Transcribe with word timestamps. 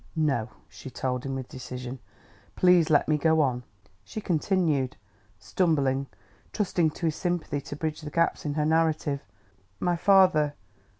"No," 0.15 0.49
she 0.67 0.89
told 0.89 1.23
him 1.23 1.35
with 1.35 1.47
decision. 1.47 1.99
"Please 2.55 2.89
let 2.89 3.07
me 3.07 3.19
go 3.19 3.39
on...." 3.39 3.61
She 4.03 4.19
continued, 4.19 4.97
stumbling, 5.37 6.07
trusting 6.53 6.89
to 6.89 7.05
his 7.05 7.15
sympathy 7.15 7.61
to 7.61 7.75
bridge 7.75 8.01
the 8.01 8.09
gaps 8.09 8.43
in 8.43 8.55
her 8.55 8.65
narrative. 8.65 9.23
"My 9.79 9.95
father 9.95 10.55